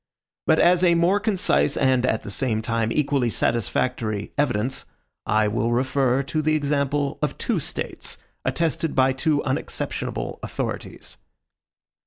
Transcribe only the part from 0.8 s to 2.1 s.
a more concise, and